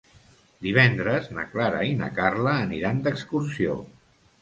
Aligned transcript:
Divendres 0.67 1.27
na 1.37 1.45
Clara 1.53 1.83
i 1.91 1.93
na 2.01 2.09
Carla 2.19 2.57
aniran 2.65 3.07
d'excursió. 3.07 3.81